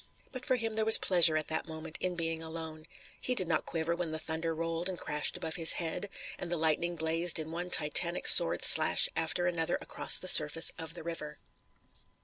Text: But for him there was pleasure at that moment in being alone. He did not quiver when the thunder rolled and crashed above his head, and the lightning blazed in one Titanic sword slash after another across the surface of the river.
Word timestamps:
But 0.31 0.43
for 0.45 0.55
him 0.55 0.73
there 0.73 0.83
was 0.83 0.97
pleasure 0.97 1.37
at 1.37 1.47
that 1.49 1.67
moment 1.67 1.99
in 2.01 2.15
being 2.15 2.41
alone. 2.41 2.87
He 3.19 3.35
did 3.35 3.47
not 3.47 3.67
quiver 3.67 3.93
when 3.95 4.09
the 4.09 4.17
thunder 4.17 4.55
rolled 4.55 4.89
and 4.89 4.97
crashed 4.97 5.37
above 5.37 5.57
his 5.57 5.73
head, 5.73 6.09
and 6.39 6.51
the 6.51 6.57
lightning 6.57 6.95
blazed 6.95 7.37
in 7.37 7.51
one 7.51 7.69
Titanic 7.69 8.27
sword 8.27 8.63
slash 8.63 9.09
after 9.15 9.45
another 9.45 9.77
across 9.79 10.17
the 10.17 10.27
surface 10.27 10.71
of 10.79 10.95
the 10.95 11.03
river. 11.03 11.37